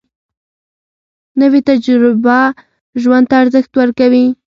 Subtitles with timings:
[1.41, 2.39] نوې تجربه
[3.01, 4.25] ژوند ته ارزښت ورکوي